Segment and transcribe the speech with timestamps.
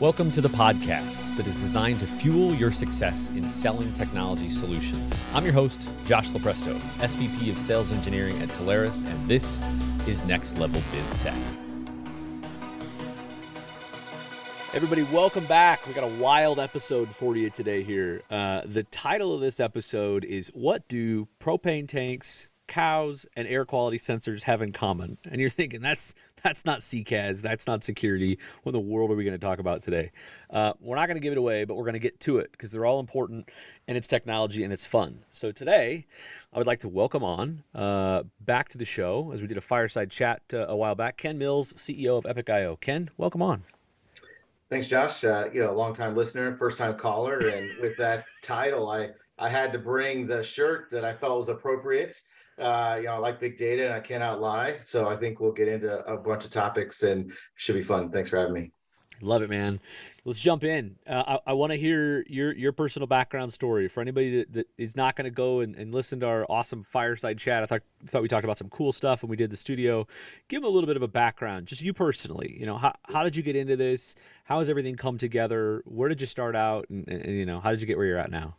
[0.00, 5.12] Welcome to the podcast that is designed to fuel your success in selling technology solutions.
[5.34, 9.60] I'm your host, Josh Lupresto, SVP of Sales Engineering at Telarus, and this
[10.06, 11.34] is Next Level Biz Tech.
[14.72, 15.84] Everybody, welcome back.
[15.84, 18.22] We got a wild episode for you today here.
[18.30, 23.98] Uh, the title of this episode is What Do Propane Tanks, Cows, and Air Quality
[23.98, 25.18] Sensors Have in Common?
[25.28, 27.42] And you're thinking, that's that's not CCaaS.
[27.42, 28.38] That's not security.
[28.62, 30.10] What in the world are we going to talk about today?
[30.50, 32.52] Uh, we're not going to give it away, but we're going to get to it
[32.52, 33.50] because they're all important
[33.86, 35.20] and it's technology and it's fun.
[35.30, 36.06] So today,
[36.52, 39.62] I would like to welcome on uh, back to the show as we did a
[39.62, 41.16] fireside chat uh, a while back.
[41.16, 42.76] Ken Mills, CEO of Epic.io.
[42.76, 43.64] Ken, welcome on.
[44.70, 45.24] Thanks, Josh.
[45.24, 49.10] Uh, you know, a long time listener, first time caller, and with that title, I
[49.38, 52.20] I had to bring the shirt that I felt was appropriate.
[52.58, 54.78] Uh, you know, I like big data and I cannot lie.
[54.84, 58.10] So I think we'll get into a bunch of topics and should be fun.
[58.10, 58.72] Thanks for having me.
[59.20, 59.80] Love it, man.
[60.24, 60.96] Let's jump in.
[61.06, 64.66] Uh, I, I want to hear your your personal background story for anybody that, that
[64.76, 67.62] is not going to go and, and, listen to our awesome fireside chat.
[67.62, 70.06] I thought thought we talked about some cool stuff when we did the studio.
[70.48, 72.56] Give them a little bit of a background, just you personally.
[72.60, 74.14] You know, how how did you get into this?
[74.44, 75.82] How has everything come together?
[75.84, 76.88] Where did you start out?
[76.90, 78.54] And, and you know, how did you get where you're at now?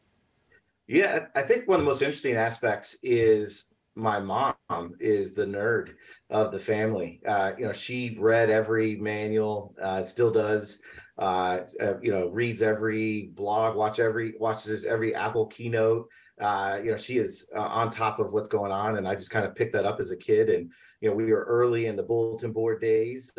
[0.88, 4.56] Yeah, I think one of the most interesting aspects is my mom
[5.00, 5.94] is the nerd
[6.30, 7.22] of the family.
[7.28, 10.82] Uh, you know, she read every manual, uh, still does.
[11.18, 16.08] Uh, uh, you know, reads every blog, watch every watches every Apple keynote.
[16.40, 19.30] Uh, you know, she is uh, on top of what's going on, and I just
[19.30, 20.50] kind of picked that up as a kid.
[20.50, 23.34] And you know, we were early in the bulletin board days.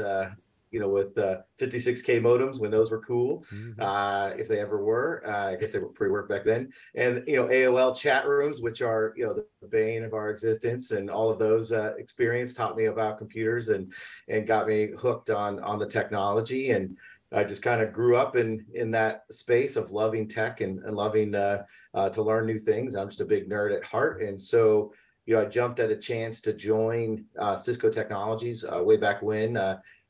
[0.70, 3.80] Uh, you know, with uh, 56k modems when those were cool, mm-hmm.
[3.80, 5.22] uh, if they ever were.
[5.26, 6.72] Uh, I guess they were pre-work back then.
[6.94, 10.90] And you know, AOL chat rooms, which are you know the, bane of our existence,
[10.90, 13.92] and all of those uh, experience taught me about computers and
[14.28, 16.70] and got me hooked on on the technology.
[16.70, 16.96] And
[17.32, 20.96] I just kind of grew up in in that space of loving tech and, and
[20.96, 22.96] loving uh, uh, to learn new things.
[22.96, 24.92] I'm just a big nerd at heart, and so
[25.26, 29.58] you know, I jumped at a chance to join Cisco Technologies way back when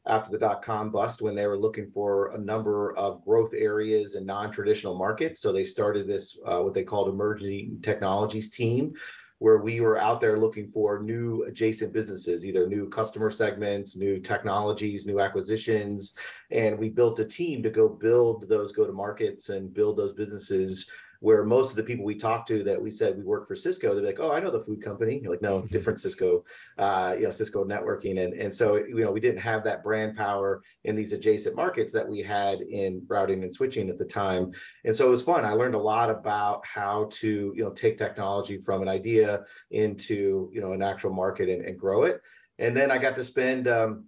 [0.07, 4.15] after the dot com bust when they were looking for a number of growth areas
[4.15, 5.41] and non-traditional markets.
[5.41, 8.95] So they started this uh, what they called emerging technologies team,
[9.39, 14.21] where we were out there looking for new adjacent businesses, either new customer segments, new
[14.21, 16.15] technologies, new acquisitions,
[16.51, 20.13] and we built a team to go build those go to markets and build those
[20.13, 23.55] businesses where most of the people we talked to that we said we work for
[23.55, 25.21] Cisco, they're like, oh, I know the food company.
[25.23, 25.67] You're like, no, mm-hmm.
[25.69, 26.45] different Cisco,
[26.79, 28.25] uh, you know, Cisco networking.
[28.25, 31.93] And, and so, you know, we didn't have that brand power in these adjacent markets
[31.93, 34.51] that we had in routing and switching at the time.
[34.85, 35.45] And so it was fun.
[35.45, 40.51] I learned a lot about how to, you know, take technology from an idea into,
[40.55, 42.23] you know, an actual market and, and grow it.
[42.59, 44.05] And then I got to spend, um,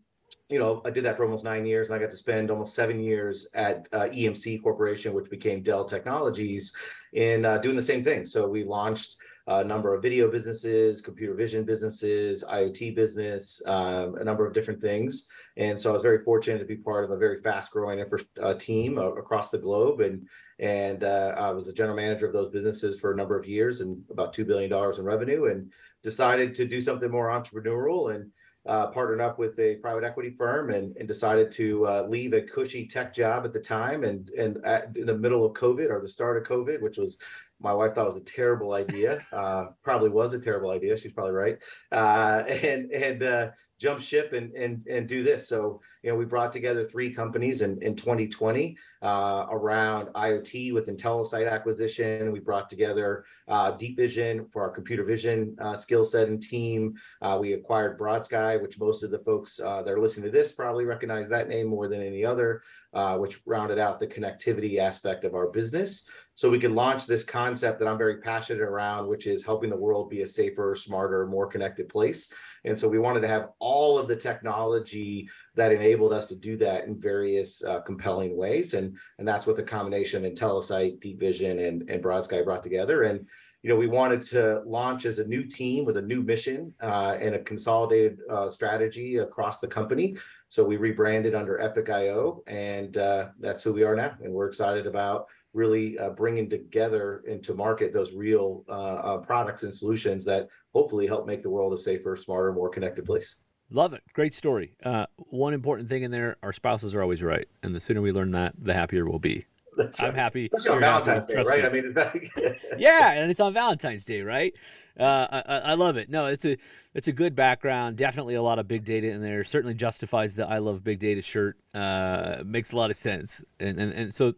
[0.52, 2.74] you know, I did that for almost nine years, and I got to spend almost
[2.74, 6.76] seven years at uh, EMC Corporation, which became Dell Technologies,
[7.14, 8.26] in uh, doing the same thing.
[8.26, 14.24] So we launched a number of video businesses, computer vision businesses, IoT business, um, a
[14.24, 15.26] number of different things.
[15.56, 18.54] And so I was very fortunate to be part of a very fast-growing infra- uh,
[18.54, 22.52] team uh, across the globe, and and uh, I was a general manager of those
[22.52, 26.54] businesses for a number of years and about two billion dollars in revenue, and decided
[26.56, 28.30] to do something more entrepreneurial and
[28.66, 32.42] uh, partnered up with a private equity firm and, and decided to uh, leave a
[32.42, 36.00] cushy tech job at the time and and at, in the middle of COVID or
[36.00, 37.18] the start of COVID, which was
[37.60, 39.24] my wife thought was a terrible idea.
[39.32, 40.96] Uh, probably was a terrible idea.
[40.96, 41.58] She's probably right.
[41.90, 45.48] Uh, and and uh, jump ship and and and do this.
[45.48, 50.88] So you know, we brought together three companies in in 2020 uh, around IoT with
[50.88, 52.32] IntelliSite acquisition.
[52.32, 56.94] We brought together uh, Deep Vision for our computer vision uh, skill set and team.
[57.20, 60.52] Uh, we acquired BroadSky, which most of the folks uh, that are listening to this
[60.52, 62.62] probably recognize that name more than any other,
[62.94, 66.08] uh, which rounded out the connectivity aspect of our business.
[66.34, 69.76] So we could launch this concept that I'm very passionate around, which is helping the
[69.76, 72.32] world be a safer, smarter, more connected place.
[72.64, 76.56] And so we wanted to have all of the technology that enabled us to do
[76.56, 78.74] that in various uh, compelling ways.
[78.74, 83.02] And, and that's what the combination of IntelliSite, Deep Vision, and, and BroadSky brought together.
[83.02, 83.26] And
[83.62, 87.16] you know, we wanted to launch as a new team with a new mission uh,
[87.20, 90.16] and a consolidated uh, strategy across the company.
[90.48, 94.14] So we rebranded under Epic IO, and uh, that's who we are now.
[94.20, 99.62] And we're excited about really uh, bringing together into market those real uh, uh, products
[99.62, 103.38] and solutions that hopefully help make the world a safer, smarter, more connected place.
[103.70, 104.02] Love it.
[104.12, 104.76] Great story.
[104.84, 107.48] Uh, one important thing in there our spouses are always right.
[107.62, 109.46] And the sooner we learn that, the happier we'll be.
[109.76, 110.14] That's I'm right.
[110.14, 110.50] happy.
[110.52, 111.72] Especially on Valentine's Day, right?
[111.72, 111.78] Me.
[111.78, 112.32] I mean, like...
[112.78, 114.54] yeah, and it's on Valentine's Day, right?
[114.98, 116.10] Uh, I, I, love it.
[116.10, 116.58] No, it's a
[116.92, 117.96] it's a good background.
[117.96, 119.42] Definitely a lot of big data in there.
[119.42, 121.56] Certainly justifies the I love big data shirt.
[121.72, 123.42] Uh, makes a lot of sense.
[123.58, 124.34] And and, and so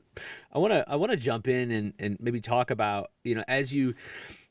[0.53, 3.43] I want to I want to jump in and, and maybe talk about you know
[3.49, 3.95] as you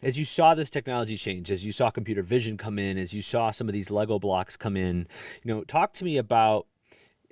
[0.02, 3.22] as you saw this technology change, as you saw computer vision come in, as you
[3.22, 5.08] saw some of these Lego blocks come in,
[5.44, 6.68] you know, talk to me about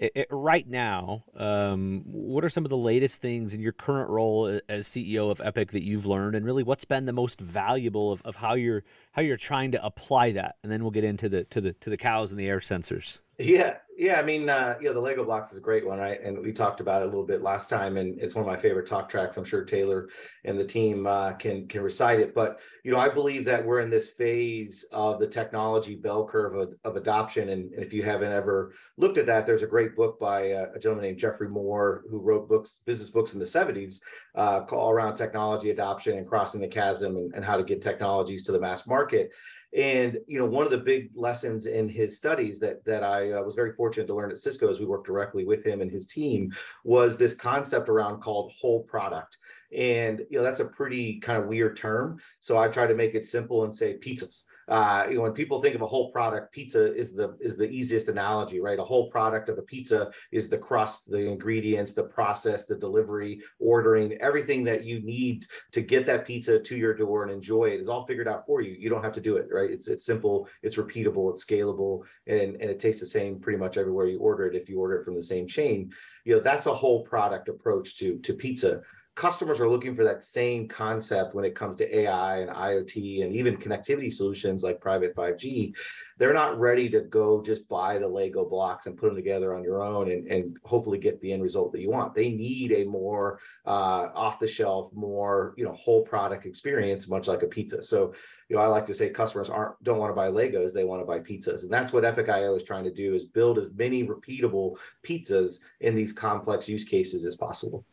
[0.02, 4.10] it, it, right now, um, what are some of the latest things in your current
[4.10, 8.12] role as CEO of Epic that you've learned, and really what's been the most valuable
[8.12, 10.56] of, of how you're how you're trying to apply that?
[10.64, 13.20] And then we'll get into the to the to the cows and the air sensors.
[13.42, 14.20] Yeah, yeah.
[14.20, 16.22] I mean, uh, you know, the Lego blocks is a great one, right?
[16.22, 18.58] And we talked about it a little bit last time, and it's one of my
[18.58, 19.36] favorite talk tracks.
[19.36, 20.10] I'm sure Taylor
[20.46, 22.36] and the team uh, can can recite it.
[22.36, 26.56] But you know, I believe that we're in this phase of the technology bell curve
[26.56, 27.50] of, of adoption.
[27.50, 30.68] And, and, if you haven't ever looked at that, there's a great book by uh,
[30.76, 34.02] a gentleman named Geoffrey Moore who wrote books, business books in the 70s,
[34.36, 38.44] uh, all around technology adoption and crossing the chasm and, and how to get technologies
[38.44, 39.32] to the mass market.
[39.76, 43.42] And you know, one of the big lessons in his studies that that I uh,
[43.42, 46.08] was very fortunate to learn at Cisco as we worked directly with him and his
[46.08, 46.54] team
[46.84, 49.38] was this concept around called whole product.
[49.76, 52.20] And you know, that's a pretty kind of weird term.
[52.42, 55.62] So I try to make it simple and say pizzas uh, you know, when people
[55.62, 58.80] think of a whole product, pizza is the is the easiest analogy, right?
[58.80, 63.42] A whole product of a pizza is the crust, the ingredients, the process, the delivery,
[63.60, 67.82] ordering, everything that you need to get that pizza to your door and enjoy it
[67.82, 68.76] is all figured out for you.
[68.78, 69.70] You don't have to do it, right?
[69.70, 73.78] It's it's simple, it's repeatable, it's scalable, and, and it tastes the same pretty much
[73.78, 75.92] everywhere you order it if you order it from the same chain.
[76.26, 78.82] You know, that's a whole product approach to to pizza
[79.16, 83.34] customers are looking for that same concept when it comes to AI and IoT and
[83.34, 85.74] even connectivity solutions like private 5G.
[86.18, 89.64] They're not ready to go just buy the Lego blocks and put them together on
[89.64, 92.14] your own and, and hopefully get the end result that you want.
[92.14, 97.28] They need a more uh, off the shelf, more you know whole product experience, much
[97.28, 97.82] like a pizza.
[97.84, 98.14] So
[98.48, 101.02] you know, I like to say customers aren't don't want to buy Legos, they want
[101.02, 101.64] to buy pizzas.
[101.64, 105.60] And that's what Epic IO is trying to do is build as many repeatable pizzas
[105.80, 107.86] in these complex use cases as possible.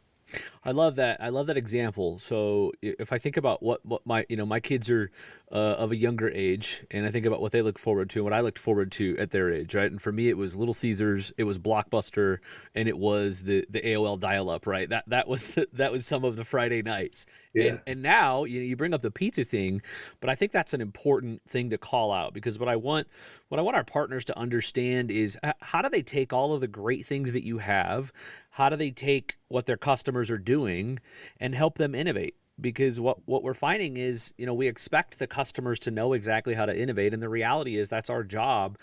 [0.65, 1.23] I love that.
[1.23, 2.19] I love that example.
[2.19, 5.11] So if I think about what, what my you know my kids are
[5.51, 8.25] uh, of a younger age, and I think about what they look forward to, and
[8.25, 9.91] what I looked forward to at their age, right?
[9.91, 12.39] And for me, it was Little Caesars, it was Blockbuster,
[12.75, 14.89] and it was the the AOL dial-up, right?
[14.89, 17.27] That that was that was some of the Friday nights.
[17.55, 17.65] Yeah.
[17.65, 19.83] And and now you know, you bring up the pizza thing,
[20.21, 23.09] but I think that's an important thing to call out because what I want
[23.49, 26.61] what I want our partners to understand is uh, how do they take all of
[26.61, 28.13] the great things that you have,
[28.51, 30.99] how do they take what their customers are doing,
[31.41, 32.37] and help them innovate?
[32.61, 36.55] Because what what we're finding is you know we expect the customers to know exactly
[36.55, 38.79] how to innovate and the reality is that's our job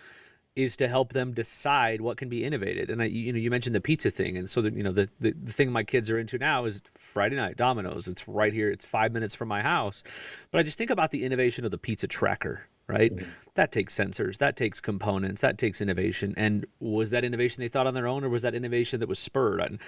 [0.56, 2.90] is to help them decide what can be innovated.
[2.90, 5.10] And I, you know you mentioned the pizza thing and so the, you know the,
[5.20, 8.08] the, the thing my kids are into now is friday night domino's.
[8.08, 8.72] It's right here.
[8.72, 10.04] It's five minutes from my house.
[10.52, 13.30] But i just think about the innovation of the pizza tracker right mm-hmm.
[13.56, 17.88] that takes sensors that takes components that takes innovation and was that innovation they thought
[17.88, 19.80] on their own or was that innovation that was spurred and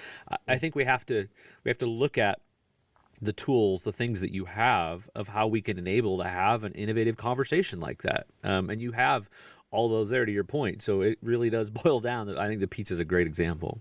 [0.46, 1.28] I think we have to
[1.64, 2.40] we have to look at
[3.20, 6.72] the tools, the things that you have of how we can enable to have an
[6.72, 8.26] innovative conversation like that.
[8.44, 9.28] Um, and you have
[9.70, 10.82] all those there to your point.
[10.82, 13.80] So it really does boil down that I think the pizza is a great example.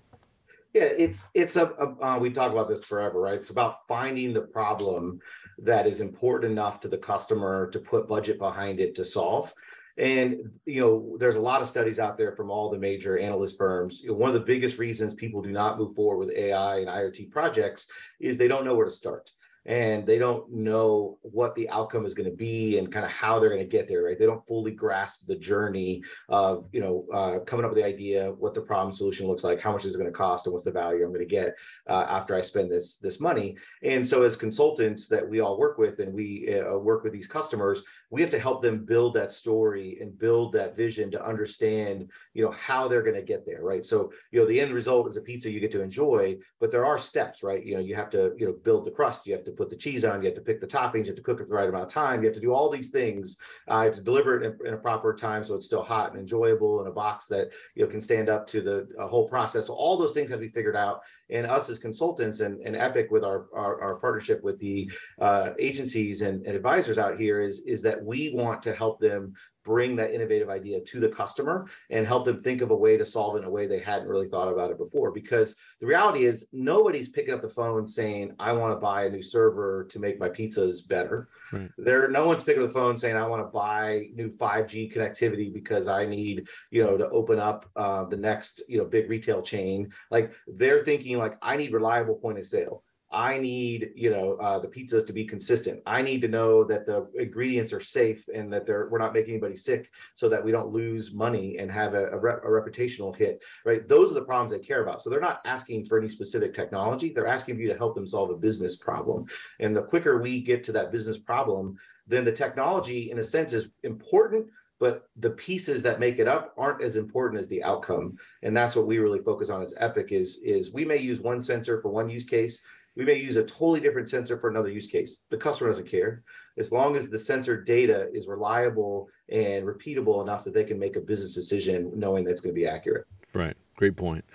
[0.74, 3.36] Yeah, it's it's a, a uh, we talk about this forever, right?
[3.36, 5.20] It's about finding the problem
[5.60, 9.54] that is important enough to the customer to put budget behind it to solve.
[9.98, 13.58] And you know, there's a lot of studies out there from all the major analyst
[13.58, 14.04] firms.
[14.08, 17.88] One of the biggest reasons people do not move forward with AI and IoT projects
[18.20, 19.32] is they don't know where to start
[19.68, 23.40] and they don't know what the outcome is going to be and kind of how
[23.40, 24.18] they're going to get there right?
[24.18, 28.32] They don't fully grasp the journey of you know uh, coming up with the idea
[28.32, 30.66] what the problem solution looks like how much is it going to cost and what's
[30.66, 31.56] the value i'm going to get
[31.88, 33.58] uh, after i spend this this money.
[33.84, 37.28] And so as consultants that we all work with and we uh, work with these
[37.28, 42.10] customers we have to help them build that story and build that vision to understand
[42.34, 43.86] you know how they're going to get there right?
[43.86, 46.86] So you know the end result is a pizza you get to enjoy but there
[46.86, 47.66] are steps right?
[47.66, 49.76] You know you have to you know build the crust you have to put the
[49.76, 51.70] cheese on you have to pick the toppings you have to cook it the right
[51.70, 53.38] amount of time you have to do all these things.
[53.68, 56.82] Uh, to deliver it in, in, a proper time so it's still hot and enjoyable
[56.82, 59.68] in a box that you know can stand up to the whole process.
[59.68, 62.76] So all those things have to be figured out and us as consultants and, and
[62.76, 67.40] epic with our, our, our partnership with the uh, agencies and, and advisors out here
[67.42, 69.34] is is that we want to help them
[69.68, 73.06] bring that innovative idea to the customer and help them think of a way to
[73.06, 75.12] solve it in a way they hadn't really thought about it before.
[75.12, 79.10] Because the reality is, nobody's picking up the phone saying, "I want to buy a
[79.10, 81.70] new server to make my pizzas better." Right.
[81.78, 85.54] There, no one's picking up the phone saying, "I want to buy new 5G connectivity
[85.54, 89.42] because I need, you know, to open up uh, the next, you know, big retail
[89.42, 94.34] chain." Like they're thinking, like, "I need reliable point of sale." I need, you know,
[94.34, 95.82] uh, the pizzas to be consistent.
[95.86, 99.32] I need to know that the ingredients are safe and that they're we're not making
[99.32, 103.16] anybody sick, so that we don't lose money and have a, a, re- a reputational
[103.16, 103.42] hit.
[103.66, 103.88] Right?
[103.88, 105.02] Those are the problems they care about.
[105.02, 107.14] So they're not asking for any specific technology.
[107.14, 109.26] They're asking for you to help them solve a business problem.
[109.60, 113.54] And the quicker we get to that business problem, then the technology, in a sense,
[113.54, 114.48] is important
[114.80, 118.76] but the pieces that make it up aren't as important as the outcome and that's
[118.76, 121.90] what we really focus on as epic is is we may use one sensor for
[121.90, 122.64] one use case
[122.98, 125.26] we may use a totally different sensor for another use case.
[125.30, 126.24] The customer doesn't care.
[126.58, 130.96] As long as the sensor data is reliable and repeatable enough that they can make
[130.96, 133.06] a business decision knowing that's going to be accurate.
[133.36, 133.56] Right.
[133.76, 134.26] Great point.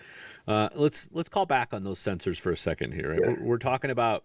[0.46, 3.10] Uh, let's let's call back on those sensors for a second here.
[3.10, 3.20] Right?
[3.20, 3.30] Yeah.
[3.30, 4.24] We're, we're, talking about,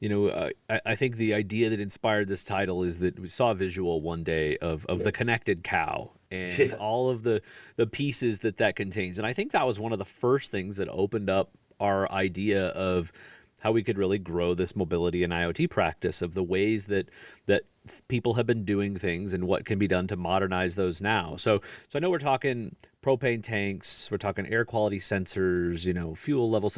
[0.00, 3.28] you know, uh, I, I, think the idea that inspired this title is that we
[3.28, 5.04] saw a visual one day of of yeah.
[5.04, 6.74] the connected cow and yeah.
[6.76, 7.42] all of the
[7.76, 10.76] the pieces that that contains, and I think that was one of the first things
[10.76, 11.50] that opened up
[11.80, 13.12] our idea of
[13.60, 17.08] how we could really grow this mobility and IoT practice of the ways that
[17.46, 17.62] that
[18.08, 21.36] people have been doing things and what can be done to modernize those now.
[21.36, 26.14] So so I know we're talking propane tanks, we're talking air quality sensors, you know,
[26.14, 26.76] fuel levels,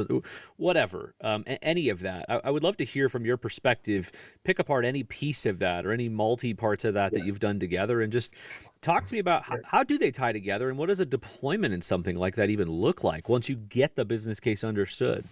[0.56, 2.26] whatever, um, any of that.
[2.28, 4.12] I, I, would love to hear from your perspective.
[4.44, 7.18] Pick apart any piece of that or any multi parts of that yeah.
[7.18, 8.35] that you've done together, and just
[8.82, 11.73] talk to me about how, how do they tie together, and what does a deployment
[11.73, 15.25] in something like that even look like once you get the business case understood.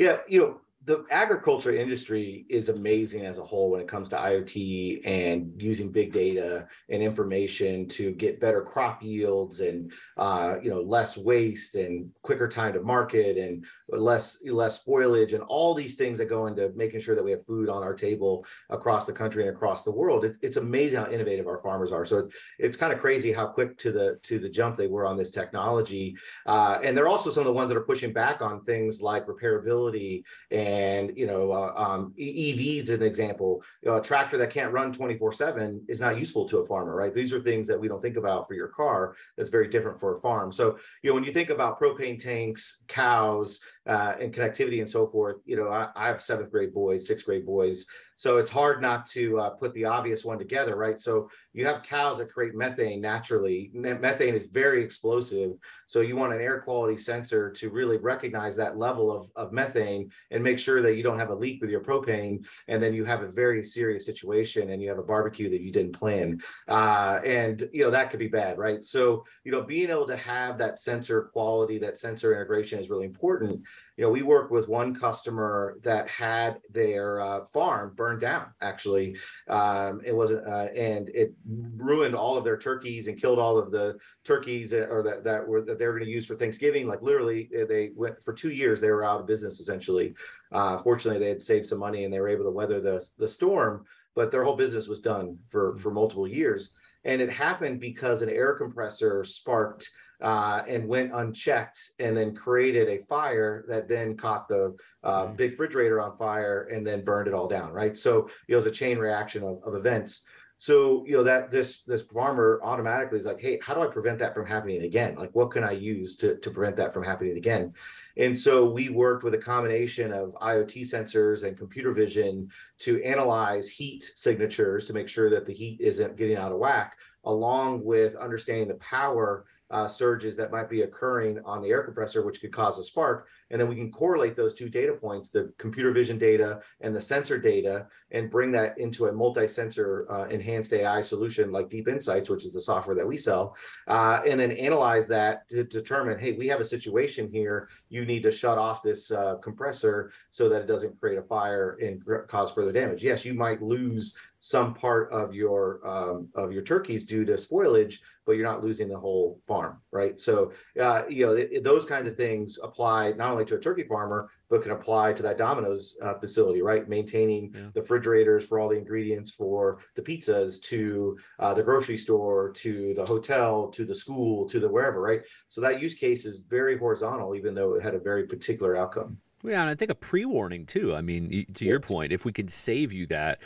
[0.00, 4.16] Yeah, you know, the agriculture industry is amazing as a whole when it comes to
[4.16, 10.70] IoT and using big data and information to get better crop yields and uh, you
[10.70, 15.94] know less waste and quicker time to market and less less spoilage and all these
[15.94, 19.12] things that go into making sure that we have food on our table across the
[19.12, 20.24] country and across the world.
[20.24, 22.04] It, it's amazing how innovative our farmers are.
[22.04, 25.06] So it, it's kind of crazy how quick to the to the jump they were
[25.06, 26.16] on this technology.
[26.46, 29.26] Uh, and they're also some of the ones that are pushing back on things like
[29.26, 33.62] repairability and you know uh, um, EVs, an example.
[33.82, 36.94] You know, a tractor that can't run 24 seven is not useful to a farmer,
[36.94, 37.14] right?
[37.14, 39.16] These are things that we don't think about for your car.
[39.36, 40.52] That's very different for a farm.
[40.52, 45.06] So you know when you think about propane tanks, cows uh, and connectivity and so
[45.06, 45.36] forth.
[45.44, 47.86] You know, I, I, have seventh grade boys, sixth grade boys,
[48.20, 51.00] so it's hard not to uh, put the obvious one together, right?
[51.00, 53.70] So you have cows that create methane naturally.
[53.72, 55.52] Methane is very explosive,
[55.86, 60.10] so you want an air quality sensor to really recognize that level of, of methane
[60.30, 63.06] and make sure that you don't have a leak with your propane, and then you
[63.06, 67.20] have a very serious situation and you have a barbecue that you didn't plan, uh,
[67.24, 68.84] and you know that could be bad, right?
[68.84, 73.06] So you know, being able to have that sensor quality, that sensor integration is really
[73.06, 73.62] important
[74.00, 78.46] you know, we work with one customer that had their uh, farm burned down.
[78.62, 79.14] Actually,
[79.46, 81.34] um, it wasn't, uh, and it
[81.76, 85.46] ruined all of their turkeys and killed all of the turkeys uh, or that that
[85.46, 86.86] were that they were going to use for Thanksgiving.
[86.86, 88.80] Like literally, uh, they went for two years.
[88.80, 90.14] They were out of business essentially.
[90.50, 93.28] Uh, fortunately, they had saved some money and they were able to weather the the
[93.28, 93.84] storm.
[94.14, 96.72] But their whole business was done for for multiple years,
[97.04, 99.90] and it happened because an air compressor sparked
[100.22, 105.34] uh, and went unchecked and then created a fire that then caught the uh, mm-hmm.
[105.34, 107.96] big refrigerator on fire and then burned it all down right?
[107.96, 110.26] So it was a chain reaction of, of events.
[110.58, 114.18] So you know that this this farmer automatically is like hey how do i prevent
[114.18, 115.14] that from happening again?
[115.14, 117.72] Like what can i use to, to prevent that from happening again?
[118.18, 122.50] And so we worked with a combination of iot sensors and computer vision
[122.80, 126.98] to analyze heat signatures to make sure that the heat isn't getting out of whack
[127.24, 132.24] along with understanding the power uh, surges that might be occurring on the air compressor,
[132.24, 133.28] which could cause a spark.
[133.50, 137.00] And then we can correlate those two data points, the computer vision data and the
[137.00, 142.28] sensor data, and bring that into a multi-sensor uh, enhanced AI solution like Deep Insights,
[142.28, 143.56] which is the software that we sell,
[143.88, 147.68] uh, and then analyze that to determine, hey, we have a situation here.
[147.88, 151.76] You need to shut off this uh, compressor so that it doesn't create a fire
[151.80, 153.04] and cause further damage.
[153.04, 157.98] Yes, you might lose some part of your um, of your turkeys due to spoilage,
[158.24, 160.18] but you're not losing the whole farm, right?
[160.18, 163.60] So, uh, you know, it, it, those kinds of things apply not only to a
[163.60, 166.88] turkey farmer, but can apply to that Domino's uh, facility, right?
[166.88, 167.68] Maintaining yeah.
[167.74, 172.94] the refrigerators for all the ingredients for the pizzas, to uh, the grocery store, to
[172.94, 175.20] the hotel, to the school, to the wherever, right?
[175.50, 179.18] So that use case is very horizontal, even though it had a very particular outcome.
[179.42, 180.94] Yeah, and I think a pre-warning too.
[180.94, 183.40] I mean, to your point, if we can save you that,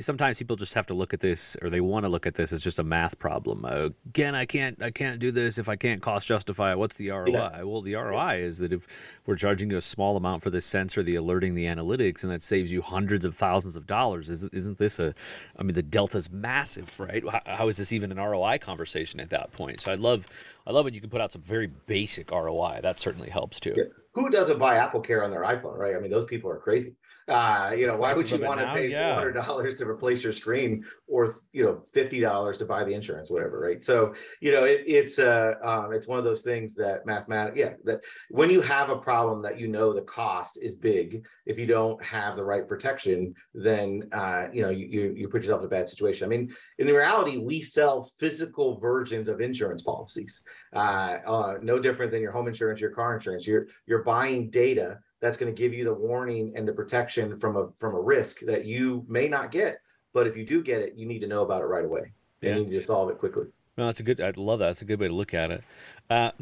[0.00, 2.52] sometimes people just have to look at this, or they want to look at this
[2.52, 3.64] as just a math problem.
[3.64, 6.78] Again, I can't, I can't do this if I can't cost justify it.
[6.78, 7.32] What's the ROI?
[7.32, 7.62] Yeah.
[7.62, 8.86] Well, the ROI is that if
[9.26, 12.42] we're charging you a small amount for this sensor, the alerting, the analytics, and that
[12.42, 15.14] saves you hundreds of thousands of dollars, isn't, this a?
[15.58, 17.22] I mean, the delta's massive, right?
[17.28, 19.80] How, how is this even an ROI conversation at that point?
[19.80, 20.26] So I love,
[20.66, 22.80] I love when you can put out some very basic ROI.
[22.82, 23.74] That certainly helps too.
[23.76, 23.84] Yeah
[24.14, 25.96] who doesn't buy Apple Care on their iPhone, right?
[25.96, 26.94] I mean, those people are crazy.
[27.28, 30.32] Uh, you know, why would you want to pay four hundred dollars to replace your
[30.32, 33.82] screen, or you know, fifty dollars to buy the insurance, whatever, right?
[33.82, 37.74] So, you know, it, it's uh, um, it's one of those things that mathematics, yeah,
[37.84, 38.00] that
[38.30, 42.02] when you have a problem that you know the cost is big, if you don't
[42.04, 45.70] have the right protection, then uh, you know, you, you you put yourself in a
[45.70, 46.24] bad situation.
[46.24, 50.42] I mean, in the reality, we sell physical versions of insurance policies,
[50.74, 53.46] uh, uh, no different than your home insurance, your car insurance.
[53.46, 57.56] You're you're buying data that's going to give you the warning and the protection from
[57.56, 59.80] a from a risk that you may not get.
[60.12, 62.12] But if you do get it, you need to know about it right away.
[62.42, 62.50] Yeah.
[62.50, 63.46] And you need to solve it quickly.
[63.78, 64.20] No, that's a good.
[64.20, 64.66] I love that.
[64.66, 65.64] That's a good way to look at it.
[66.10, 66.32] Uh,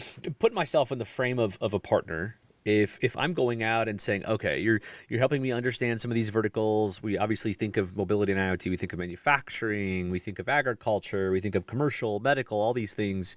[0.40, 2.36] put myself in the frame of, of a partner.
[2.64, 6.14] If if I'm going out and saying, okay, you're you're helping me understand some of
[6.14, 7.02] these verticals.
[7.02, 8.70] We obviously think of mobility and IoT.
[8.70, 10.10] We think of manufacturing.
[10.10, 11.30] We think of agriculture.
[11.30, 13.36] We think of commercial, medical, all these things.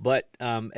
[0.00, 0.72] But um,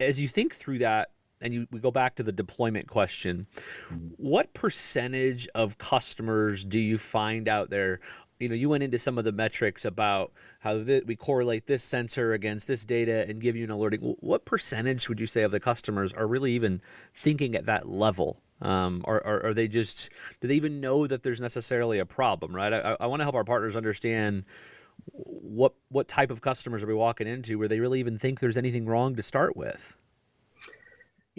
[0.00, 3.46] as you think through that, and you, we go back to the deployment question.
[3.90, 4.08] Mm-hmm.
[4.16, 8.00] what percentage of customers do you find out there?
[8.40, 11.82] You know you went into some of the metrics about how th- we correlate this
[11.82, 14.00] sensor against this data and give you an alerting.
[14.00, 16.80] What percentage would you say of the customers are really even
[17.14, 18.40] thinking at that level?
[18.60, 22.54] Um, or, or, are they just do they even know that there's necessarily a problem
[22.54, 22.72] right?
[22.72, 24.44] I, I want to help our partners understand
[25.12, 28.56] what what type of customers are we walking into where they really even think there's
[28.56, 29.96] anything wrong to start with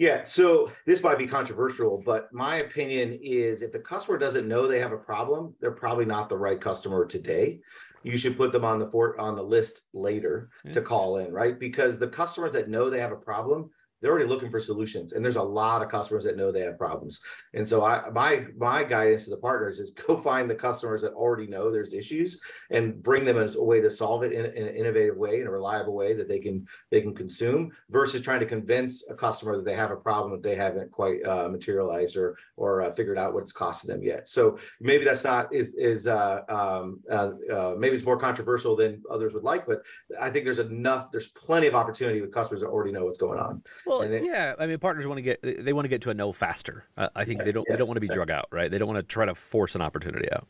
[0.00, 4.66] yeah, so this might be controversial, but my opinion is if the customer doesn't know
[4.66, 7.60] they have a problem, they're probably not the right customer today.
[8.02, 10.72] You should put them on the for, on the list later yeah.
[10.72, 10.84] to mm.
[10.86, 11.60] call in, right?
[11.60, 13.68] Because the customers that know they have a problem,
[14.00, 16.78] they're already looking for solutions and there's a lot of customers that know they have
[16.78, 17.20] problems.
[17.54, 21.12] And so i my my guidance to the partners is go find the customers that
[21.12, 22.40] already know there's issues
[22.70, 25.46] and bring them as a way to solve it in, in, an innovative way in
[25.46, 29.56] a reliable way that they can they can consume versus trying to convince a customer
[29.56, 33.18] that they have a problem that they haven't quite uh, materialized or or uh, figured
[33.18, 34.28] out what it's costing them yet.
[34.28, 39.02] So maybe that's not is is uh, um, uh, uh, maybe it's more controversial than
[39.10, 39.82] others would like but
[40.20, 43.38] i think there's enough there's plenty of opportunity with customers that already know what's going
[43.38, 46.14] on well, yeah, I mean, partners want to get they want to get to a
[46.14, 46.84] no faster.
[46.96, 48.26] Uh, I think yeah, they don't yeah, they don't want to be exactly.
[48.26, 48.70] drug out, right?
[48.70, 50.46] They don't want to try to force an opportunity out.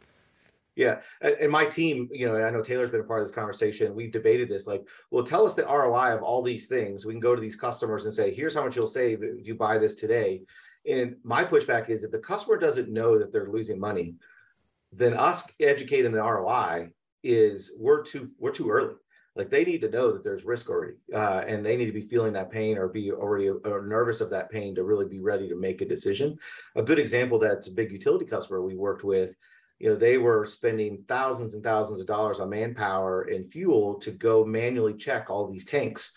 [0.76, 3.94] Yeah, and my team, you know, I know Taylor's been a part of this conversation.
[3.94, 4.66] We've debated this.
[4.66, 7.04] Like, well, tell us the ROI of all these things.
[7.04, 9.56] We can go to these customers and say, here's how much you'll save if you
[9.56, 10.42] buy this today.
[10.88, 14.14] And my pushback is, if the customer doesn't know that they're losing money,
[14.92, 16.90] then us educating the ROI
[17.22, 18.94] is we're too we're too early
[19.36, 22.00] like they need to know that there's risk already uh, and they need to be
[22.00, 25.48] feeling that pain or be already or nervous of that pain to really be ready
[25.48, 26.36] to make a decision.
[26.76, 29.34] A good example that's a big utility customer we worked with
[29.80, 34.10] you know they were spending thousands and thousands of dollars on manpower and fuel to
[34.10, 36.12] go manually check all these tanks.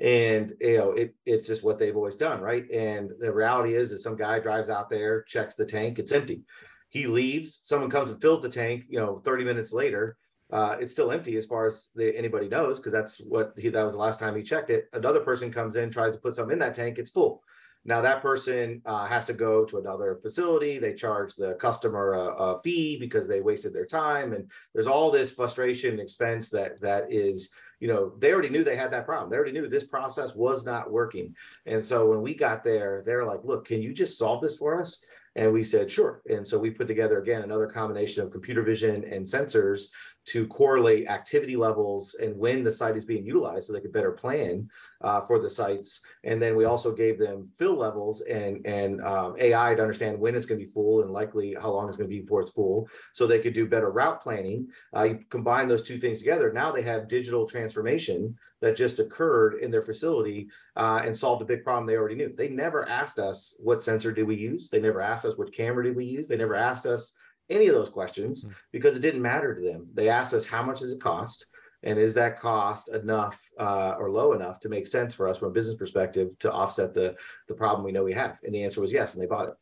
[0.00, 2.64] And you know it, it's just what they've always done right?
[2.70, 6.42] And the reality is is some guy drives out there checks the tank it's empty.
[6.90, 10.16] He leaves someone comes and fills the tank you know 30 minutes later
[10.50, 13.84] uh, it's still empty as far as the, anybody knows because that's what he that
[13.84, 14.88] was the last time he checked it.
[14.92, 17.42] Another person comes in, tries to put something in that tank, it's full.
[17.84, 20.78] Now that person uh, has to go to another facility.
[20.78, 25.10] They charge the customer a, a, fee because they wasted their time, and there's all
[25.10, 29.06] this frustration and expense that that is, you know, they already knew they had that
[29.06, 29.30] problem.
[29.30, 31.34] They already knew this process was not working,
[31.66, 34.80] and so when we got there, they're like, "Look, can you just solve this for
[34.80, 35.04] us?"
[35.36, 36.22] And we said, sure.
[36.28, 39.86] And so we put together again another combination of computer vision and sensors
[40.26, 44.12] to correlate activity levels and when the site is being utilized so they could better
[44.12, 44.68] plan
[45.00, 46.02] uh, for the sites.
[46.24, 50.34] And then we also gave them fill levels and, and um, AI to understand when
[50.34, 52.50] it's going to be full and likely how long it's going to be before it's
[52.50, 54.68] full so they could do better route planning.
[54.94, 56.52] Uh, you combine those two things together.
[56.52, 61.44] Now they have digital transformation that just occurred in their facility uh, and solved a
[61.44, 62.32] big problem they already knew.
[62.34, 64.68] They never asked us what sensor did we use.
[64.68, 66.26] They never asked us what camera did we use.
[66.26, 67.14] They never asked us
[67.50, 68.54] any of those questions mm-hmm.
[68.72, 69.88] because it didn't matter to them.
[69.94, 71.46] They asked us how much does it cost,
[71.82, 75.48] and is that cost enough uh, or low enough to make sense for us from
[75.48, 77.16] a business perspective to offset the
[77.46, 78.38] the problem we know we have?
[78.42, 79.54] And the answer was yes, and they bought it,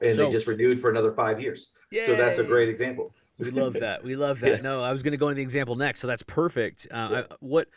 [0.00, 1.70] and so, they just renewed for another five years.
[1.90, 2.04] Yay.
[2.06, 3.14] So that's a great example.
[3.38, 4.02] We love that.
[4.02, 4.50] We love that.
[4.56, 4.60] yeah.
[4.60, 6.86] No, I was going to go into the example next, so that's perfect.
[6.90, 7.22] Uh, yeah.
[7.30, 7.68] I, what?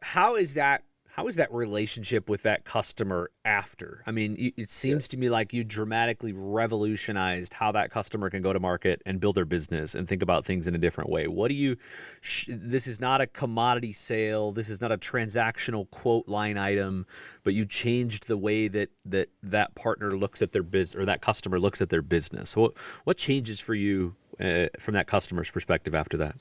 [0.00, 4.02] How is that how is that relationship with that customer after?
[4.06, 5.08] I mean, it seems yes.
[5.08, 9.34] to me like you dramatically revolutionized how that customer can go to market and build
[9.34, 11.26] their business and think about things in a different way.
[11.26, 11.76] What do you?
[12.20, 14.52] Sh- this is not a commodity sale.
[14.52, 17.06] This is not a transactional quote line item,
[17.42, 21.22] but you changed the way that that that partner looks at their business or that
[21.22, 22.56] customer looks at their business.
[22.56, 26.36] What what changes for you uh, from that customer's perspective after that?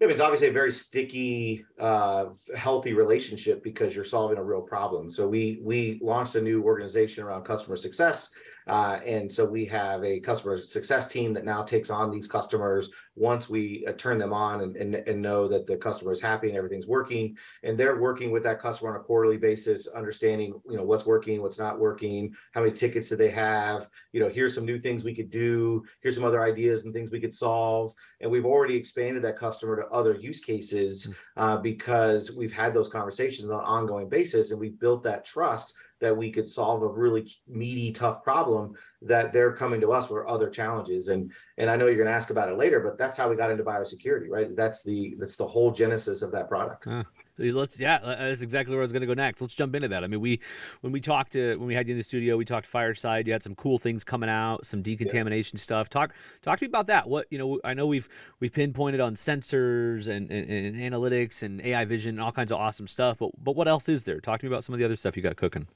[0.00, 5.10] Yeah, it's obviously a very sticky, uh, healthy relationship because you're solving a real problem.
[5.10, 8.30] So we we launched a new organization around customer success
[8.66, 12.90] uh, and so we have a customer success team that now takes on these customers
[13.16, 16.48] once we uh, turn them on and, and, and know that the customer is happy
[16.48, 17.36] and everything's working.
[17.62, 21.42] And they're working with that customer on a quarterly basis, understanding, you know, what's working,
[21.42, 25.04] what's not working, how many tickets do they have, you know, here's some new things
[25.04, 27.92] we could do, here's some other ideas and things we could solve.
[28.20, 31.12] And we've already expanded that customer to other use cases hmm.
[31.36, 35.74] uh, because we've had those conversations on an ongoing basis and we've built that trust
[36.00, 40.28] that we could solve a really meaty, tough problem that they're coming to us for
[40.28, 41.08] other challenges.
[41.08, 43.36] And and I know you're going to ask about it later, but that's how we
[43.36, 44.54] got into biosecurity, right?
[44.54, 46.86] That's the that's the whole genesis of that product.
[46.86, 47.04] Uh,
[47.38, 49.40] let's yeah, that's exactly where I was going to go next.
[49.40, 50.04] Let's jump into that.
[50.04, 50.40] I mean, we
[50.82, 53.26] when we talked to when we had you in the studio, we talked fireside.
[53.26, 55.62] You had some cool things coming out, some decontamination yeah.
[55.62, 55.88] stuff.
[55.88, 57.08] Talk talk to me about that.
[57.08, 58.08] What you know, I know we've
[58.40, 62.58] we've pinpointed on sensors and, and, and analytics and AI vision and all kinds of
[62.58, 63.18] awesome stuff.
[63.18, 64.20] But but what else is there?
[64.20, 65.66] Talk to me about some of the other stuff you got cooking.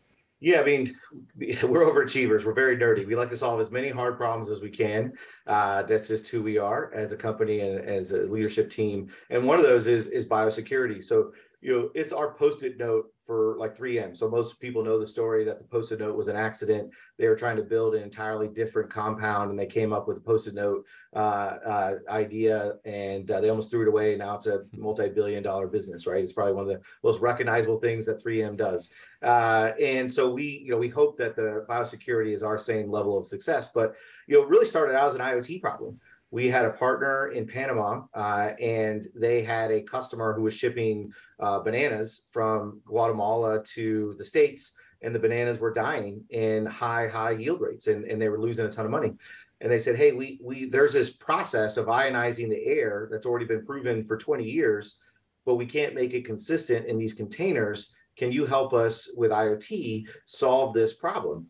[0.45, 0.95] Yeah, I mean,
[1.39, 2.45] we're overachievers.
[2.45, 3.07] We're very nerdy.
[3.07, 5.15] We like to solve as many hard problems as we can.
[5.47, 9.09] Uh, that's just who we are as a company and as a leadership team.
[9.31, 11.03] And one of those is is biosecurity.
[11.03, 14.17] So you know, it's our post-it note for like 3M.
[14.17, 16.91] So most people know the story that the post-it note was an accident.
[17.19, 20.21] They were trying to build an entirely different compound, and they came up with a
[20.21, 20.85] post-it note
[21.15, 24.17] uh, uh, idea, and uh, they almost threw it away.
[24.17, 26.23] Now it's a multi-billion-dollar business, right?
[26.23, 28.93] It's probably one of the most recognizable things that 3M does.
[29.23, 33.17] Uh, and so we, you know, we hope that the biosecurity is our same level
[33.17, 33.73] of success.
[33.73, 33.95] But
[34.27, 35.99] you know, really started out as an IoT problem
[36.35, 41.13] we had a partner in Panama, uh, and they had a customer who was shipping
[41.39, 47.31] uh, bananas from Guatemala to the States, and the bananas were dying in high, high
[47.31, 49.15] yield rates, and, and they were losing a ton of money.
[49.61, 53.47] And they said, "Hey, we we there's this process of ionizing the air that's already
[53.47, 54.99] been proven for 20 years,
[55.47, 57.95] but we can't make it consistent in these containers.
[58.17, 61.47] Can you help us with IoT solve this problem?"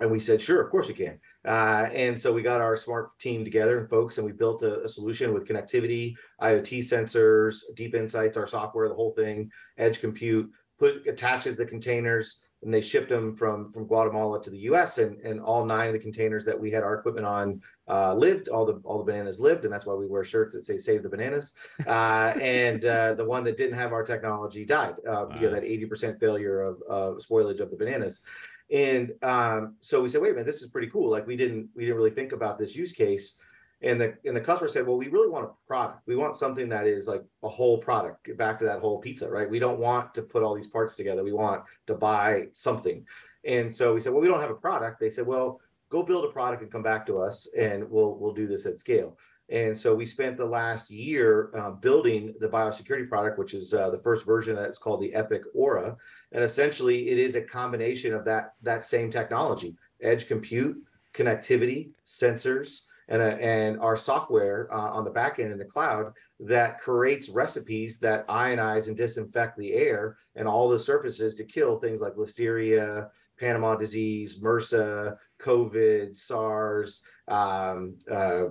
[0.00, 3.16] And we said, "Sure, of course we can." Uh, and so we got our smart
[3.18, 7.94] team together and folks, and we built a, a, solution with connectivity, IoT sensors, deep
[7.94, 12.80] insights, our software, the whole thing, edge compute, put attached to the containers, and they
[12.80, 14.98] shipped them from from Guatemala to the U.S.
[14.98, 18.48] and and all nine of the containers that we had our equipment on uh, lived.
[18.48, 21.02] All the all the bananas lived, and that's why we wear shirts that say "Save
[21.02, 21.52] the Bananas."
[21.86, 24.94] Uh, and uh, the one that didn't have our technology died.
[25.06, 25.36] Uh, wow.
[25.36, 28.22] You know that eighty percent failure of spoilage of the bananas.
[28.70, 31.10] And um, so we said, wait a minute, this is pretty cool.
[31.10, 33.38] Like we didn't we didn't really think about this use case.
[33.82, 36.00] And the and the customer said, well, we really want a product.
[36.06, 38.24] We want something that is like a whole product.
[38.24, 39.48] Get back to that whole pizza, right?
[39.48, 41.22] We don't want to put all these parts together.
[41.22, 43.04] We want to buy something.
[43.44, 44.98] And so we said, well, we don't have a product.
[44.98, 48.34] They said, well, go build a product and come back to us, and we'll we'll
[48.34, 49.16] do this at scale.
[49.48, 53.90] And so we spent the last year uh, building the biosecurity product, which is uh,
[53.90, 55.96] the first version that's called the Epic Aura.
[56.36, 60.76] And essentially, it is a combination of that that same technology: edge compute,
[61.14, 66.12] connectivity, sensors, and a, and our software uh, on the back end in the cloud
[66.38, 71.78] that creates recipes that ionize and disinfect the air and all the surfaces to kill
[71.78, 73.08] things like listeria,
[73.40, 77.00] Panama disease, MRSA, COVID, SARS.
[77.28, 78.48] Um, uh,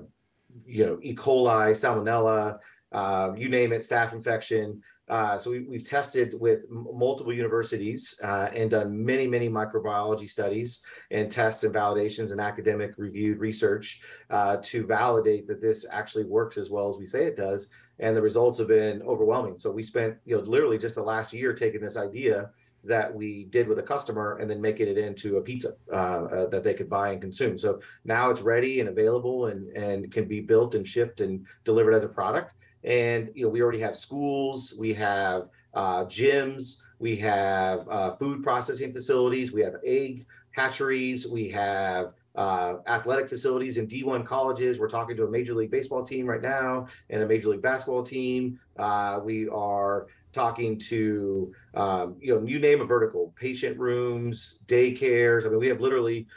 [0.65, 1.13] you know, E.
[1.13, 2.57] coli, salmonella,
[2.91, 4.81] uh, you name it, staph infection.
[5.07, 10.83] Uh, so we, have tested with multiple universities uh, and done many, many microbiology studies
[11.11, 16.57] and tests and validations and academic reviewed research uh, to validate that this actually works
[16.57, 17.71] as well as we say it does.
[17.99, 19.57] And the results have been overwhelming.
[19.57, 22.49] So we spent, you know, literally just the last year taking this idea
[22.83, 26.47] that we did with a customer and then making it into a pizza uh, uh,
[26.47, 27.57] that they could buy and consume.
[27.57, 31.93] So now it's ready and available and, and can be built and shipped and delivered
[31.93, 32.53] as a product.
[32.85, 38.43] And you know, we already have schools, we have uh, gyms, we have uh, food
[38.43, 44.79] processing facilities, we have egg hatcheries, we have uh, athletic facilities in D1 colleges.
[44.79, 48.03] We're talking to a Major League Baseball team right now and a Major League Basketball
[48.03, 48.59] team.
[48.77, 55.45] Uh, we are talking to um, you know you name a vertical patient rooms daycares
[55.45, 56.27] i mean we have literally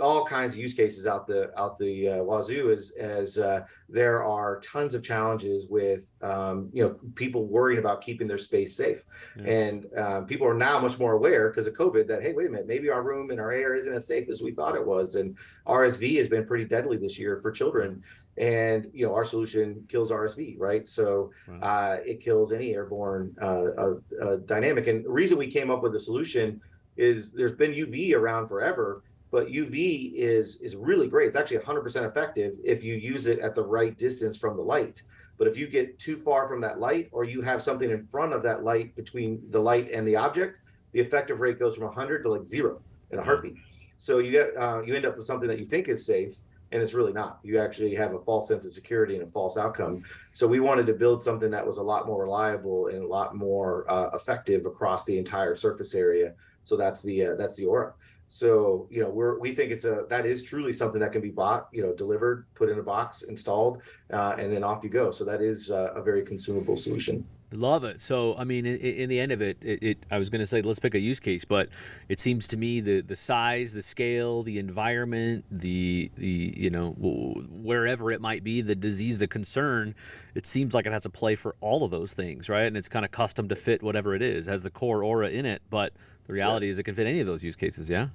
[0.00, 4.24] all kinds of use cases out the out the uh, wazoo as as uh, there
[4.24, 9.04] are tons of challenges with um, you know people worrying about keeping their space safe
[9.36, 9.50] yeah.
[9.50, 12.50] and um, people are now much more aware because of covid that hey wait a
[12.50, 15.14] minute maybe our room and our air isn't as safe as we thought it was
[15.14, 18.02] and rsv has been pretty deadly this year for children
[18.38, 20.86] and you know our solution kills RSV, right?
[20.86, 21.58] So wow.
[21.62, 24.86] uh, it kills any airborne uh, uh, uh, dynamic.
[24.88, 26.60] And the reason we came up with the solution
[26.96, 31.28] is there's been UV around forever, but UV is is really great.
[31.28, 35.02] It's actually 100% effective if you use it at the right distance from the light.
[35.38, 38.32] But if you get too far from that light, or you have something in front
[38.32, 40.58] of that light between the light and the object,
[40.92, 43.56] the effective rate goes from 100 to like zero in a heartbeat.
[43.98, 46.36] So you get uh, you end up with something that you think is safe,
[46.72, 47.38] and it's really not.
[47.42, 50.02] You actually have a false sense of security and a false outcome.
[50.32, 53.36] So we wanted to build something that was a lot more reliable and a lot
[53.36, 56.34] more uh, effective across the entire surface area.
[56.64, 57.94] So that's the uh, that's the Aura.
[58.28, 61.30] So you know we're we think it's a that is truly something that can be
[61.30, 65.10] bought, you know, delivered, put in a box, installed, uh, and then off you go.
[65.10, 67.26] So that is uh, a very consumable solution.
[67.52, 68.00] Love it.
[68.00, 70.48] So, I mean, in, in the end of it, it, it, I was going to
[70.48, 71.68] say let's pick a use case, but
[72.08, 76.90] it seems to me the the size, the scale, the environment, the the you know
[76.98, 79.94] wherever it might be, the disease, the concern,
[80.34, 82.66] it seems like it has a play for all of those things, right?
[82.66, 85.46] And it's kind of custom to fit whatever it is, has the core aura in
[85.46, 85.92] it, but
[86.26, 86.72] the reality yeah.
[86.72, 87.88] is it can fit any of those use cases.
[87.88, 88.08] Yeah.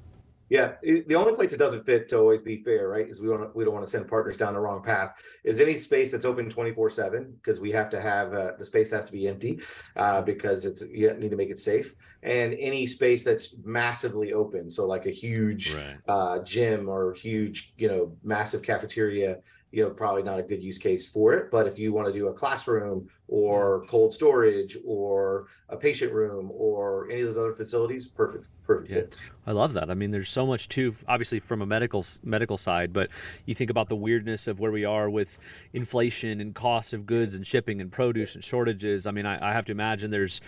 [0.51, 3.07] Yeah, the only place it doesn't fit to always be fair, right?
[3.07, 5.13] Is we don't we don't want to send partners down the wrong path.
[5.45, 8.65] Is any space that's open twenty four seven because we have to have uh, the
[8.65, 9.61] space has to be empty
[9.95, 14.69] uh, because it's you need to make it safe, and any space that's massively open,
[14.69, 15.97] so like a huge right.
[16.09, 19.37] uh, gym or huge you know massive cafeteria
[19.71, 21.49] you know probably not a good use case for it.
[21.51, 23.89] But if you want to do a classroom or mm-hmm.
[23.89, 28.95] cold storage or a patient room or any of those other facilities perfect perfect yeah.
[28.97, 29.25] fits.
[29.47, 29.89] I love that.
[29.89, 33.09] I mean there's so much too obviously from a medical medical side but
[33.45, 35.39] you think about the weirdness of where we are with
[35.73, 39.07] inflation and cost of goods and shipping and produce and shortages.
[39.07, 40.41] I mean i, I have to imagine there's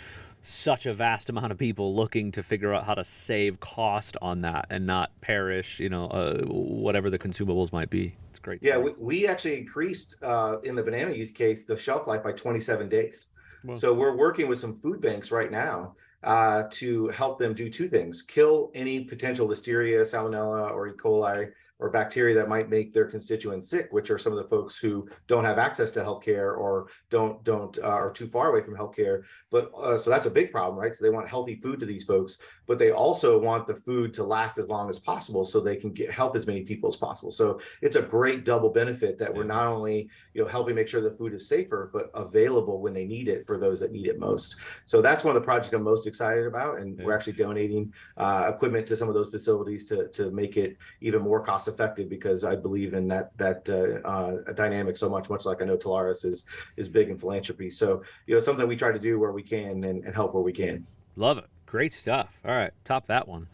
[0.43, 4.41] such a vast amount of people looking to figure out how to save cost on
[4.41, 8.59] that and not perish you know uh, whatever the consumables might be It's great.
[8.61, 12.33] Yeah, we, we, actually increased uh, in the banana use case the shelf life by
[12.33, 13.29] 27 days.
[13.75, 17.87] So we're working with some food banks right now uh, to help them do two
[17.87, 20.91] things: kill any potential listeria, salmonella, or E.
[20.91, 21.49] coli
[21.83, 25.05] or bacteria that might make their constituents sick, which are some of the folks who
[25.27, 29.23] don't have access to healthcare or don't don't uh, are too far away from healthcare.
[29.51, 30.95] But uh, so that's a big problem, right?
[30.95, 34.23] So they want healthy food to these folks, but they also want the food to
[34.23, 37.31] last as long as possible, so they can get help as many people as possible.
[37.31, 41.01] So it's a great double benefit that we're not only you know helping make sure
[41.01, 44.19] the food is safer, but available when they need it for those that need it
[44.19, 44.55] most.
[44.85, 48.49] So that's one of the projects I'm most excited about, and we're actually donating uh,
[48.55, 52.43] equipment to some of those facilities to to make it even more cost effective because
[52.43, 55.29] I believe in that that uh, uh, dynamic so much.
[55.29, 56.45] Much like I know Telarus is
[56.77, 57.69] is big in philanthropy.
[57.69, 60.43] So you know something we try to do where we can and, and help where
[60.43, 60.85] we can.
[61.15, 61.45] Love it.
[61.65, 62.29] Great stuff.
[62.45, 63.47] All right, top that one.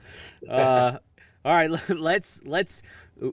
[0.48, 0.98] Uh,
[1.46, 2.84] all right, let's let's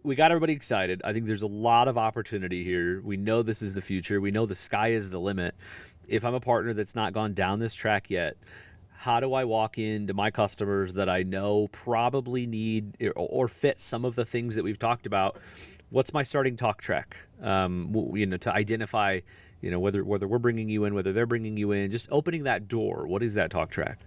[0.03, 1.01] we got everybody excited.
[1.05, 3.01] I think there's a lot of opportunity here.
[3.03, 4.20] We know this is the future.
[4.20, 5.55] We know the sky is the limit.
[6.09, 8.37] If I'm a partner that's not gone down this track yet,
[9.07, 14.05] how do I walk into my customers that I know probably need or fit some
[14.05, 15.38] of the things that we've talked about?
[15.90, 17.16] What's my starting talk track?
[17.40, 19.21] Um, you know, to identify,
[19.61, 22.42] you know, whether whether we're bringing you in, whether they're bringing you in, just opening
[22.42, 23.07] that door.
[23.07, 24.01] What is that talk track?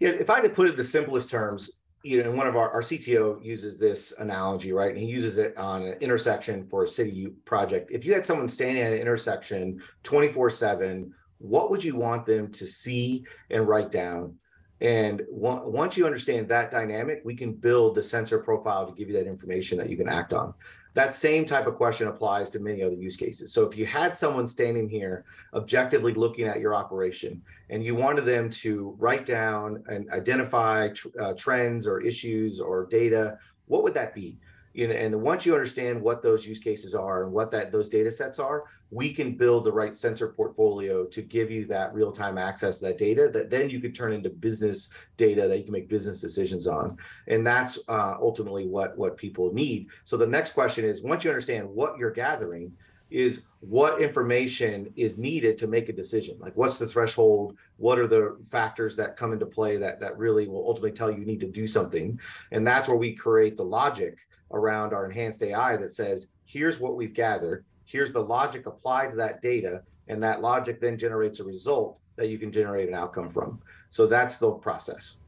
[0.00, 2.70] Yeah, if I could put it the simplest terms, you know, and one of our,
[2.72, 4.90] our CTO uses this analogy, right?
[4.90, 7.90] And he uses it on an intersection for a city project.
[7.90, 12.50] If you had someone standing at an intersection 24 7 what would you want them
[12.52, 14.36] to see and write down?
[14.80, 19.14] And once you understand that dynamic we can build the sensor profile to give you
[19.16, 20.54] that information that you can act on.
[20.94, 23.54] That same type of question applies to many other use cases.
[23.54, 25.24] So if you had someone standing here
[25.54, 31.08] objectively looking at your operation and you wanted them to write down and identify tr-
[31.18, 34.36] uh, trends or issues or data what would that be
[34.74, 37.88] you know, and once you understand what those use cases are and what that those
[37.88, 42.38] data sets are, we can build the right sensor portfolio to give you that real-time
[42.38, 45.72] access to that data that then you could turn into business data that you can
[45.72, 46.96] make business decisions on.
[47.26, 49.88] And that's uh, ultimately what what people need.
[50.04, 52.72] So the next question is once you understand what you're gathering,
[53.12, 58.06] is what information is needed to make a decision like what's the threshold what are
[58.06, 61.38] the factors that come into play that that really will ultimately tell you you need
[61.38, 62.18] to do something
[62.50, 64.18] and that's where we create the logic
[64.52, 69.16] around our enhanced AI that says, here's what we've gathered, here's the logic applied to
[69.16, 73.28] that data, and that logic then generates a result that you can generate an outcome
[73.28, 73.60] from.
[73.90, 75.18] So that's the process.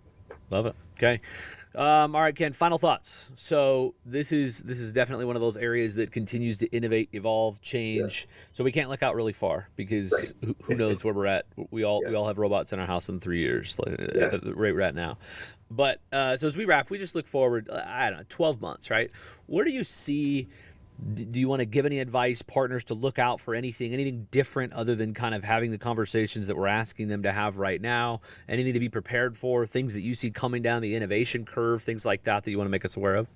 [0.51, 0.75] Love it.
[0.97, 1.21] Okay.
[1.75, 2.53] Um, all right, Ken.
[2.53, 3.31] Final thoughts.
[3.35, 7.61] So this is this is definitely one of those areas that continues to innovate, evolve,
[7.63, 8.29] change.
[8.29, 8.35] Yeah.
[8.53, 10.33] So we can't look out really far because right.
[10.45, 11.47] who, who, knows where we're at.
[11.71, 12.11] We all yeah.
[12.11, 14.27] we all have robots in our house in three years, like, yeah.
[14.27, 15.19] at the rate we're at now.
[15.69, 17.69] But uh, so as we wrap, we just look forward.
[17.69, 19.11] Uh, I don't know, twelve months, right?
[19.47, 20.49] Where do you see?
[21.15, 24.73] Do you want to give any advice partners to look out for anything anything different
[24.73, 28.21] other than kind of having the conversations that we're asking them to have right now?
[28.49, 32.07] Anything to be prepared for things that you see coming down the innovation curve things
[32.07, 33.27] like that that you want to make us aware of?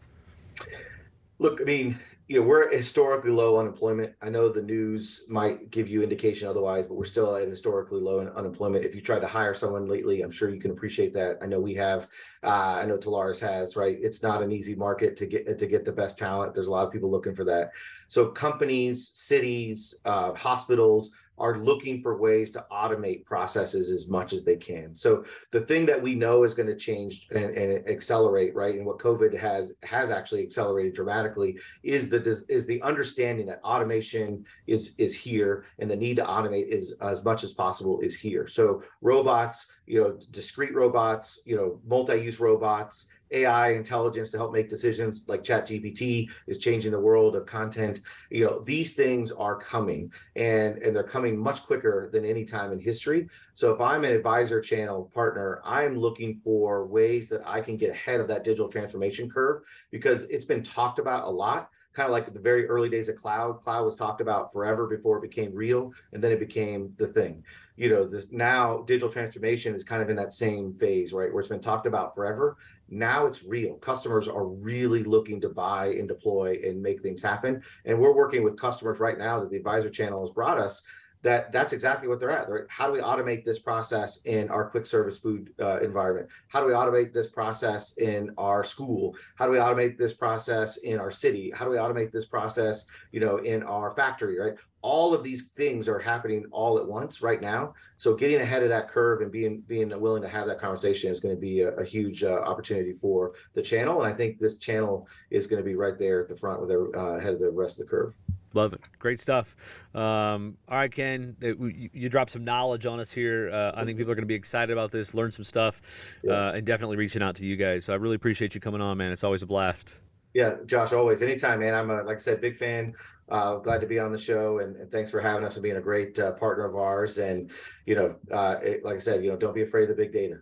[1.39, 4.13] Look i mean you know, we're historically low unemployment.
[4.21, 8.21] I know the news might give you indication otherwise, but we're still at historically low
[8.21, 8.85] unemployment.
[8.85, 11.39] If you tried to hire someone lately, I'm sure you can appreciate that.
[11.41, 12.07] I know we have,
[12.43, 13.97] uh, I know Telarus has, right?
[13.99, 16.53] It's not an easy market to get to get the best talent.
[16.53, 17.71] There's a lot of people looking for that.
[18.09, 24.45] So companies, cities, uh, hospitals are looking for ways to automate processes as much as
[24.45, 24.95] they can.
[24.95, 28.87] So the thing that we know is going to change and, and, accelerate, right, and
[28.87, 34.95] what COVID has has actually accelerated dramatically is the is the understanding that automation is
[34.99, 38.47] is here and the need to automate is as much as possible is here.
[38.47, 44.69] So robots, you know, discrete robots, you know, multi-use robots AI intelligence to help make
[44.69, 48.01] decisions like ChatGPT is changing the world of content.
[48.31, 52.73] You know, these things are coming and, and they're coming much quicker than any time
[52.73, 53.29] in history.
[53.55, 57.91] So if I'm an advisor channel partner, I'm looking for ways that I can get
[57.91, 62.13] ahead of that digital transformation curve because it's been talked about a lot kind of
[62.13, 63.61] like the very early days of cloud.
[63.61, 67.43] Cloud was talked about forever before it became real, and then it became the thing.
[67.75, 71.33] You know, this now digital transformation is kind of in that same phase, right?
[71.33, 72.57] Where it's been talked about forever,
[72.89, 73.75] now it's real.
[73.75, 77.63] Customers are really looking to buy and deploy and make things happen.
[77.85, 80.83] And we're working with customers right now that the advisor channel has brought us
[81.23, 82.49] that that's exactly what they're at.
[82.49, 82.65] Right?
[82.69, 86.29] How do we automate this process in our quick service food uh, environment?
[86.49, 89.17] How do we automate this process in our school?
[89.35, 91.51] How do we automate this process in our city?
[91.55, 94.39] How do we automate this process, you know, in our factory?
[94.39, 94.55] Right?
[94.83, 97.75] All of these things are happening all at once right now.
[97.97, 101.21] So getting ahead of that curve and being being willing to have that conversation is
[101.21, 104.03] going to be a, a huge uh, opportunity for the channel.
[104.03, 106.69] And I think this channel is going to be right there at the front with
[106.69, 108.15] the uh, ahead of the rest of the curve.
[108.55, 108.81] Love it.
[108.99, 109.57] Great stuff.
[109.95, 113.51] Um, all right, Ken, you, you dropped some knowledge on us here.
[113.53, 115.83] Uh, I think people are going to be excited about this, learn some stuff,
[116.23, 116.33] yeah.
[116.33, 117.85] uh, and definitely reaching out to you guys.
[117.85, 119.13] So I really appreciate you coming on, man.
[119.13, 120.01] It's always a blast.
[120.35, 121.23] Yeah, Josh, always.
[121.23, 121.75] Anytime, man.
[121.75, 122.95] I'm, a, like I said, big fan.
[123.31, 125.77] Uh, glad to be on the show, and, and, thanks for having us and being
[125.77, 127.19] a great uh, partner of ours.
[127.19, 127.51] And,
[127.85, 130.13] you know, uh, it, like I said, you know, don't be afraid of the big
[130.13, 130.41] data.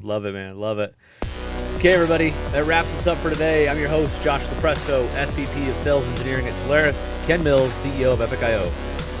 [0.00, 0.56] Love it, man.
[0.58, 0.94] Love it.
[1.76, 3.68] Okay, everybody, that wraps us up for today.
[3.68, 8.20] I'm your host, Josh Lupresto, SVP of Sales Engineering at Telarus, Ken Mills, CEO of
[8.20, 8.70] EpicIO.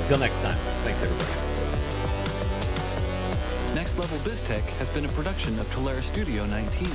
[0.00, 1.32] Until next time, thanks, everybody.
[3.74, 6.86] Next Level BizTech has been a production of Telarus Studio 19.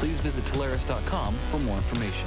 [0.00, 2.26] Please visit Telarus.com for more information.